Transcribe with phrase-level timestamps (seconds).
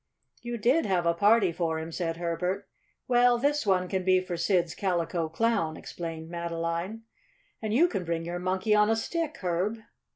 [0.41, 2.67] "You did have a party for him," said Herbert.
[3.07, 7.03] "Well, this one can be for Sid's Calico Clown," explained Madeline.
[7.61, 9.77] "And you can bring your Monkey on a Stick, Herb."